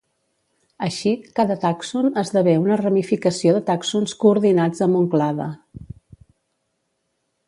[0.85, 5.51] Així, cada tàxon esdevé una ramificació de tàxons coordinats amb un clade.